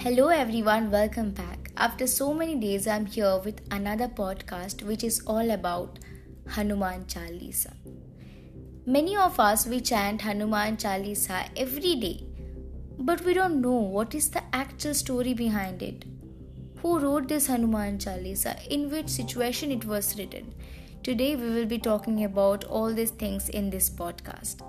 Hello, 0.00 0.28
everyone, 0.28 0.92
welcome 0.92 1.30
back. 1.32 1.72
After 1.76 2.06
so 2.06 2.32
many 2.32 2.54
days, 2.54 2.86
I'm 2.86 3.04
here 3.04 3.40
with 3.44 3.60
another 3.72 4.06
podcast 4.06 4.84
which 4.84 5.02
is 5.02 5.20
all 5.26 5.50
about 5.50 5.98
Hanuman 6.46 7.04
Chalisa. 7.06 7.72
Many 8.86 9.16
of 9.16 9.40
us 9.40 9.66
we 9.66 9.80
chant 9.80 10.20
Hanuman 10.20 10.76
Chalisa 10.76 11.48
every 11.56 11.96
day, 11.96 12.22
but 12.96 13.24
we 13.24 13.34
don't 13.34 13.60
know 13.60 13.80
what 13.96 14.14
is 14.14 14.30
the 14.30 14.42
actual 14.52 14.94
story 14.94 15.34
behind 15.34 15.82
it. 15.82 16.04
Who 16.80 17.00
wrote 17.00 17.26
this 17.26 17.48
Hanuman 17.48 17.98
Chalisa? 17.98 18.54
In 18.68 18.88
which 18.92 19.08
situation 19.08 19.72
it 19.72 19.84
was 19.84 20.16
written? 20.16 20.54
Today 21.02 21.34
we 21.34 21.50
will 21.50 21.66
be 21.66 21.78
talking 21.78 22.22
about 22.22 22.62
all 22.62 22.94
these 22.94 23.10
things 23.10 23.48
in 23.48 23.68
this 23.68 23.90
podcast. 23.90 24.62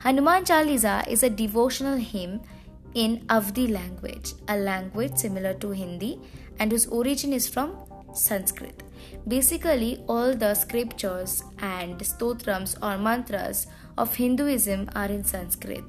Hanuman 0.00 0.44
Chalisa 0.44 1.06
is 1.06 1.22
a 1.22 1.30
devotional 1.30 1.96
hymn 1.96 2.40
in 2.94 3.18
Awadhi 3.26 3.70
language, 3.70 4.34
a 4.48 4.56
language 4.56 5.16
similar 5.16 5.54
to 5.54 5.70
Hindi 5.70 6.20
and 6.58 6.70
whose 6.70 6.86
origin 6.86 7.32
is 7.32 7.48
from 7.48 7.76
Sanskrit. 8.14 8.82
Basically, 9.26 10.02
all 10.08 10.34
the 10.34 10.54
scriptures 10.54 11.42
and 11.58 11.98
stotrams 11.98 12.76
or 12.82 12.96
mantras 12.98 13.66
of 13.98 14.14
Hinduism 14.14 14.88
are 14.94 15.06
in 15.06 15.24
Sanskrit, 15.24 15.84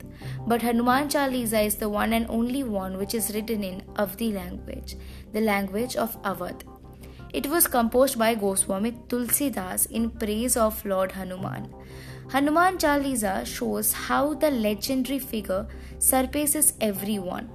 but 0.47 0.61
Hanuman 0.61 1.07
Chalisa 1.07 1.65
is 1.65 1.75
the 1.75 1.89
one 1.89 2.13
and 2.13 2.25
only 2.29 2.63
one 2.63 2.97
which 2.97 3.13
is 3.13 3.33
written 3.33 3.63
in 3.63 3.81
Awadhi 3.95 4.33
language, 4.33 4.95
the 5.33 5.41
language 5.41 5.95
of 5.95 6.21
Awadh. 6.23 6.63
It 7.33 7.47
was 7.47 7.67
composed 7.67 8.17
by 8.17 8.35
Goswami 8.35 8.93
Tulsidas 9.09 9.91
in 9.91 10.09
praise 10.09 10.55
of 10.55 10.83
Lord 10.85 11.11
Hanuman. 11.11 11.73
Hanuman 12.27 12.79
Chalisa 12.79 13.45
shows 13.45 13.93
how 13.93 14.33
the 14.33 14.49
legendary 14.49 15.19
figure 15.19 15.67
surpasses 15.99 16.73
everyone. 16.81 17.51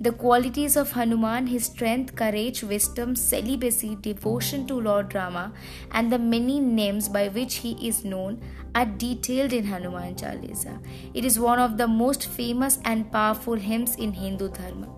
The 0.00 0.10
qualities 0.10 0.74
of 0.76 0.90
Hanuman, 0.90 1.46
his 1.46 1.66
strength, 1.66 2.16
courage, 2.16 2.64
wisdom, 2.64 3.14
celibacy, 3.14 3.96
devotion 4.00 4.66
to 4.66 4.74
Lord 4.74 5.14
Rama, 5.14 5.52
and 5.92 6.10
the 6.10 6.18
many 6.18 6.58
names 6.58 7.08
by 7.08 7.28
which 7.28 7.54
he 7.54 7.88
is 7.88 8.04
known 8.04 8.42
are 8.74 8.84
detailed 8.84 9.52
in 9.52 9.64
Hanuman 9.64 10.16
Chalisa. 10.16 10.84
It 11.14 11.24
is 11.24 11.38
one 11.38 11.60
of 11.60 11.78
the 11.78 11.86
most 11.86 12.26
famous 12.26 12.80
and 12.84 13.10
powerful 13.12 13.54
hymns 13.54 13.94
in 13.94 14.12
Hindu 14.12 14.50
Dharma. 14.50 14.88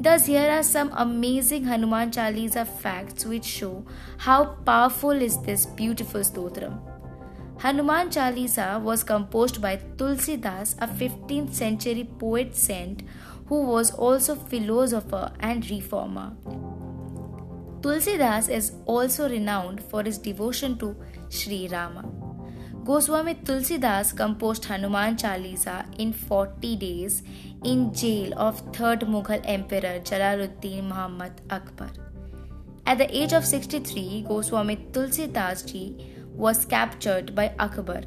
Thus, 0.00 0.26
here 0.26 0.50
are 0.50 0.64
some 0.64 0.90
amazing 0.96 1.64
Hanuman 1.64 2.10
Chalisa 2.10 2.66
facts 2.66 3.24
which 3.24 3.44
show 3.44 3.86
how 4.18 4.56
powerful 4.66 5.10
is 5.12 5.40
this 5.42 5.64
beautiful 5.64 6.22
stotram. 6.22 6.95
Hanuman 7.58 8.10
Chalisa 8.10 8.80
was 8.82 9.02
composed 9.02 9.62
by 9.62 9.78
Tulsidas, 9.96 10.74
a 10.78 10.86
15th 10.86 11.54
century 11.54 12.04
poet 12.18 12.54
saint 12.54 13.02
who 13.46 13.62
was 13.62 13.92
also 13.92 14.34
philosopher 14.34 15.32
and 15.40 15.68
reformer. 15.70 16.32
Tulsidas 17.80 18.50
is 18.50 18.72
also 18.84 19.28
renowned 19.28 19.82
for 19.82 20.02
his 20.02 20.18
devotion 20.18 20.76
to 20.78 20.94
Sri 21.30 21.68
Rama. 21.68 22.04
Goswami 22.84 23.34
Tulsidas 23.36 24.14
composed 24.14 24.66
Hanuman 24.66 25.16
Chalisa 25.16 25.86
in 25.98 26.12
40 26.12 26.76
days 26.76 27.22
in 27.64 27.92
jail 27.94 28.34
of 28.36 28.60
3rd 28.72 29.04
Mughal 29.04 29.40
Emperor 29.44 29.98
Jalaluddin 30.00 30.84
Muhammad 30.84 31.40
Akbar. 31.50 31.90
At 32.84 32.98
the 32.98 33.16
age 33.16 33.32
of 33.32 33.44
63, 33.44 34.26
Goswami 34.28 34.76
Tulsidas 34.92 35.66
ji 35.66 36.15
was 36.36 36.64
captured 36.64 37.34
by 37.34 37.52
Akbar. 37.58 38.02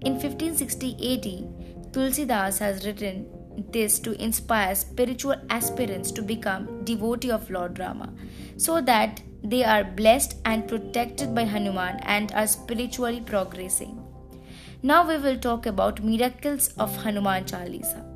In 0.00 0.14
1560 0.14 0.92
AD, 1.12 1.92
Tulsidas 1.92 2.58
has 2.58 2.86
written 2.86 3.26
this 3.72 3.98
to 4.00 4.12
inspire 4.22 4.74
spiritual 4.74 5.36
aspirants 5.50 6.10
to 6.12 6.22
become 6.22 6.84
devotee 6.84 7.30
of 7.30 7.50
Lord 7.50 7.78
Rama 7.78 8.12
so 8.56 8.80
that 8.80 9.22
they 9.42 9.64
are 9.64 9.84
blessed 9.84 10.36
and 10.44 10.68
protected 10.68 11.34
by 11.34 11.44
Hanuman 11.44 11.98
and 12.02 12.32
are 12.32 12.46
spiritually 12.46 13.20
progressing. 13.20 14.02
Now 14.82 15.06
we 15.06 15.18
will 15.18 15.38
talk 15.38 15.66
about 15.66 16.02
miracles 16.02 16.68
of 16.78 16.96
Hanuman 17.02 17.44
Chalisa. 17.44 18.06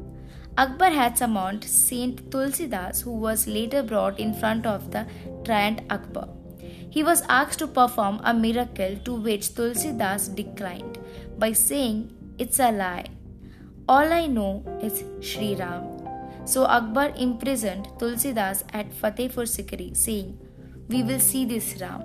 Akbar 0.57 0.91
had 0.91 1.19
summoned 1.19 1.65
Saint 1.65 2.31
Tulsidas 2.31 3.03
who 3.03 3.13
was 3.13 3.47
later 3.47 3.83
brought 3.83 4.19
in 4.19 4.33
front 4.33 4.65
of 4.65 4.91
the 4.91 5.07
tyrant 5.45 5.81
Akbar. 5.91 6.29
He 6.95 7.03
was 7.03 7.23
asked 7.29 7.59
to 7.59 7.67
perform 7.67 8.21
a 8.23 8.33
miracle 8.33 8.93
to 9.05 9.15
which 9.15 9.49
Tulsidas 9.57 10.33
declined 10.33 10.99
by 11.37 11.51
saying, 11.51 12.13
It's 12.39 12.61
a 12.61 12.71
lie. 12.71 13.07
All 13.89 14.13
I 14.13 14.29
know 14.29 14.65
is 14.81 15.03
Sri 15.21 15.57
Ram. 15.57 15.83
So 16.45 16.67
Akbar 16.67 17.13
imprisoned 17.17 17.89
Tulsidas 17.99 18.63
at 18.73 18.93
Fatehpur 18.93 19.47
Sikri, 19.55 19.97
saying, 19.97 20.39
We 20.87 21.03
will 21.03 21.19
see 21.19 21.45
this 21.45 21.81
Ram. 21.81 22.05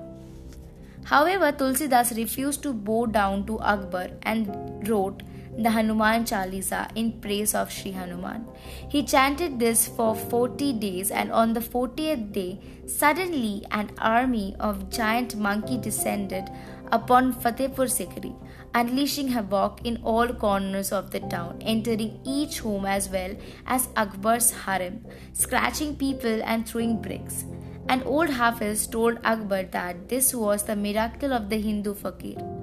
However, 1.03 1.51
Tulsidas 1.51 2.17
refused 2.17 2.63
to 2.63 2.73
bow 2.73 3.05
down 3.05 3.45
to 3.45 3.59
Akbar 3.59 4.07
and 4.23 4.89
wrote 4.89 5.21
the 5.63 5.71
Hanuman 5.71 6.23
Chalisa 6.23 6.89
in 6.95 7.19
praise 7.19 7.53
of 7.53 7.71
Sri 7.71 7.91
Hanuman. 7.91 8.47
He 8.89 9.03
chanted 9.03 9.59
this 9.59 9.87
for 9.87 10.15
40 10.15 10.73
days, 10.73 11.11
and 11.11 11.31
on 11.31 11.53
the 11.53 11.59
40th 11.59 12.31
day, 12.31 12.59
suddenly 12.85 13.65
an 13.71 13.91
army 13.97 14.55
of 14.59 14.89
giant 14.89 15.35
monkey 15.35 15.77
descended 15.77 16.49
upon 16.91 17.33
Fatehpur 17.33 17.87
Sikri, 17.95 18.33
unleashing 18.73 19.27
havoc 19.27 19.81
in 19.83 19.99
all 20.03 20.27
corners 20.27 20.91
of 20.91 21.11
the 21.11 21.19
town, 21.19 21.57
entering 21.61 22.19
each 22.23 22.59
home 22.59 22.85
as 22.85 23.09
well 23.09 23.35
as 23.67 23.89
Akbar's 23.95 24.51
harem, 24.51 25.05
scratching 25.33 25.95
people 25.95 26.41
and 26.43 26.67
throwing 26.67 27.01
bricks. 27.01 27.45
An 27.89 28.03
old 28.03 28.29
Hafiz 28.29 28.87
told 28.87 29.17
Akbar 29.23 29.63
that 29.71 30.09
this 30.09 30.33
was 30.33 30.63
the 30.63 30.75
miracle 30.75 31.33
of 31.33 31.49
the 31.49 31.59
Hindu 31.59 31.95
fakir. 31.95 32.58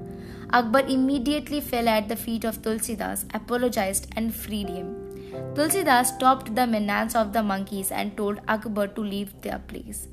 Akbar 0.50 0.82
immediately 0.86 1.60
fell 1.60 1.88
at 1.88 2.08
the 2.08 2.16
feet 2.16 2.44
of 2.44 2.62
Tulsidas, 2.62 3.24
apologized, 3.34 4.06
and 4.16 4.34
freed 4.34 4.68
him. 4.68 4.94
Tulsidas 5.54 6.14
stopped 6.14 6.54
the 6.54 6.66
menace 6.66 7.14
of 7.14 7.32
the 7.32 7.42
monkeys 7.42 7.90
and 7.90 8.16
told 8.16 8.40
Akbar 8.46 8.88
to 8.88 9.00
leave 9.00 9.40
their 9.42 9.58
place. 9.58 10.08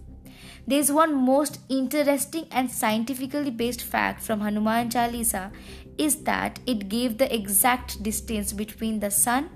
There 0.65 0.79
is 0.79 0.91
one 0.91 1.13
most 1.13 1.59
interesting 1.69 2.47
and 2.51 2.71
scientifically 2.71 3.51
based 3.51 3.83
fact 3.83 4.21
from 4.21 4.39
Hanuman 4.39 4.89
Chalisa 4.89 5.51
is 5.97 6.23
that 6.23 6.59
it 6.65 6.89
gave 6.89 7.17
the 7.17 7.33
exact 7.33 8.01
distance 8.01 8.53
between 8.53 8.99
the 8.99 9.11
sun 9.11 9.49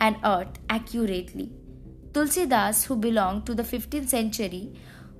and 0.00 0.16
earth 0.24 0.58
accurately. 0.68 1.50
Tulsidas, 2.12 2.84
who 2.84 2.96
belonged 2.96 3.46
to 3.46 3.54
the 3.54 3.62
15th 3.62 4.10
century, 4.10 4.74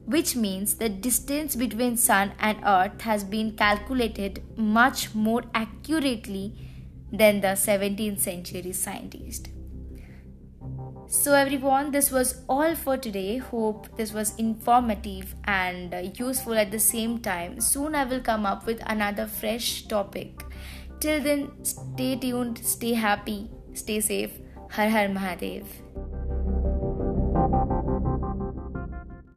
which 0.07 0.35
means 0.35 0.75
the 0.75 0.89
distance 0.89 1.57
between 1.57 1.97
sun 1.97 2.33
and 2.39 2.59
earth 2.65 3.01
has 3.03 3.25
been 3.25 3.53
calculated 3.53 4.43
much 4.57 5.15
more 5.15 5.43
accurately 5.55 6.55
than 7.13 7.41
the 7.41 7.49
17th 7.49 8.19
century 8.19 8.73
scientist. 8.73 9.49
So 11.09 11.35
everyone 11.35 11.91
this 11.91 12.11
was 12.11 12.43
all 12.49 12.75
for 12.75 12.97
today. 12.97 13.37
Hope 13.37 13.97
this 13.97 14.13
was 14.13 14.35
informative 14.37 15.35
and 15.45 15.95
useful 16.19 16.55
at 16.55 16.71
the 16.71 16.79
same 16.79 17.19
time. 17.19 17.61
Soon 17.61 17.95
i 17.95 18.05
will 18.05 18.21
come 18.21 18.47
up 18.47 18.67
with 18.67 18.83
another 18.87 19.27
fresh 19.27 19.83
topic. 19.89 20.43
Till 21.01 21.21
then 21.21 21.51
stay 21.65 22.17
tuned 22.17 22.59
stay 22.59 22.95
happy 22.95 23.51
stay 23.75 24.01
safe. 24.01 24.41
Har 24.71 24.89
har 24.89 25.09
mahadev 25.09 25.67